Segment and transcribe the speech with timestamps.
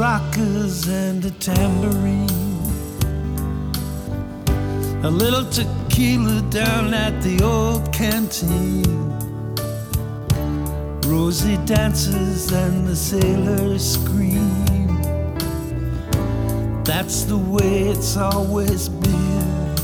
[0.00, 2.26] maracas and a tambourine.
[5.04, 8.82] A little tequila down at the old canteen.
[11.06, 15.02] Rosie dances and the sailors scream.
[16.82, 19.76] That's the way it's always been.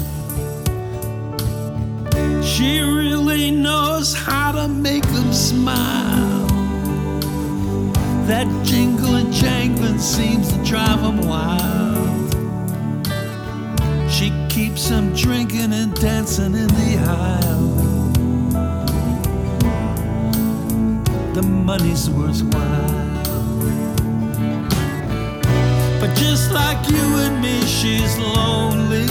[2.43, 6.06] She really knows how to make them smile.
[8.27, 12.35] That jingling jangling seems to drive them wild.
[14.11, 17.77] She keeps them drinking and dancing in the aisle.
[21.35, 23.23] The money's worthwhile.
[26.01, 29.07] But just like you and me, she's lonely.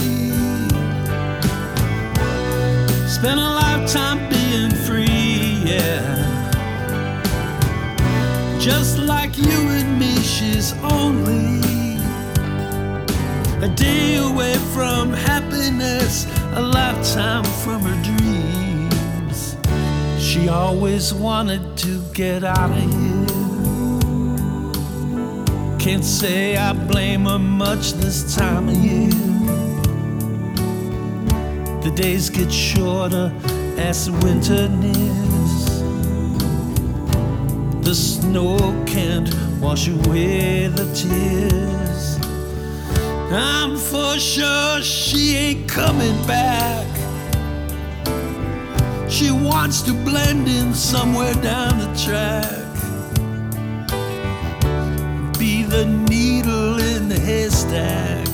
[3.07, 6.25] Spent a lifetime being free, yeah.
[8.59, 8.97] Just
[9.37, 11.61] like you and me, she's only
[13.65, 19.57] a day away from happiness, a lifetime from her dreams.
[20.19, 23.25] She always wanted to get out of here.
[25.79, 29.09] Can't say I blame her much this time of year.
[31.81, 33.31] The days get shorter
[33.77, 35.34] as the winter nears.
[37.85, 39.29] The snow can't
[39.61, 42.17] wash away the tears.
[43.31, 46.87] I'm for sure she ain't coming back.
[49.07, 52.65] She wants to blend in somewhere down the track.
[55.37, 58.25] Be the needle in the haystack.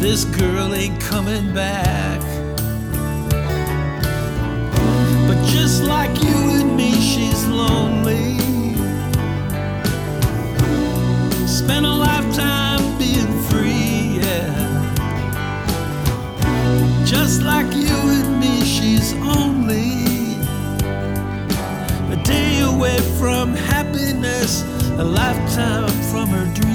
[0.00, 2.33] This girl ain't coming back.
[23.44, 24.62] From happiness,
[24.98, 26.73] a lifetime from her dreams.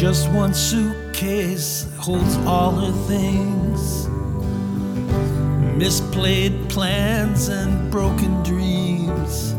[0.00, 4.06] Just one suitcase holds all her things.
[5.76, 9.52] Misplayed plans and broken dreams.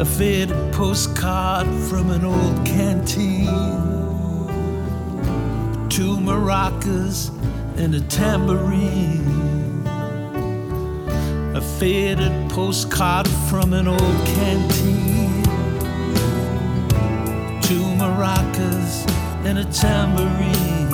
[0.00, 3.46] A faded postcard from an old canteen.
[5.88, 7.30] Two maracas
[7.78, 9.86] and a tambourine.
[11.54, 15.19] A faded postcard from an old canteen
[19.50, 20.88] and a tambourine.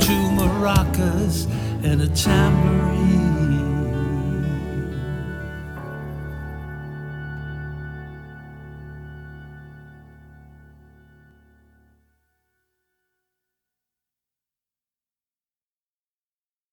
[0.00, 1.46] Two maracas
[1.84, 2.83] and a tambourine.